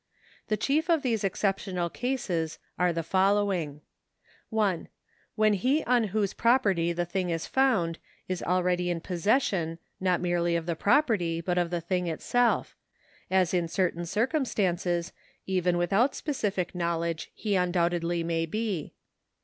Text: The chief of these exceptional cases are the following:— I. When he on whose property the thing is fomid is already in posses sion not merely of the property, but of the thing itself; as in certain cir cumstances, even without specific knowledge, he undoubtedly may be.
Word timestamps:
The 0.47 0.57
chief 0.57 0.89
of 0.89 1.03
these 1.03 1.23
exceptional 1.23 1.87
cases 1.87 2.57
are 2.79 2.91
the 2.91 3.03
following:— 3.03 3.81
I. 4.51 4.87
When 5.35 5.53
he 5.53 5.83
on 5.83 6.05
whose 6.05 6.33
property 6.33 6.91
the 6.91 7.05
thing 7.05 7.29
is 7.29 7.47
fomid 7.47 7.97
is 8.27 8.41
already 8.41 8.89
in 8.89 9.01
posses 9.01 9.43
sion 9.43 9.77
not 9.99 10.19
merely 10.19 10.55
of 10.55 10.65
the 10.65 10.75
property, 10.75 11.39
but 11.39 11.59
of 11.59 11.69
the 11.69 11.81
thing 11.81 12.07
itself; 12.07 12.75
as 13.29 13.53
in 13.53 13.67
certain 13.67 14.07
cir 14.07 14.25
cumstances, 14.25 15.11
even 15.45 15.77
without 15.77 16.15
specific 16.15 16.73
knowledge, 16.73 17.29
he 17.35 17.55
undoubtedly 17.55 18.23
may 18.23 18.47
be. 18.47 18.95